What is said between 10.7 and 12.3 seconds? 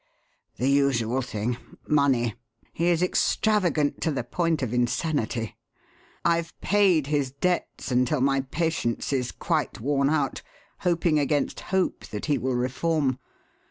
hoping against hope that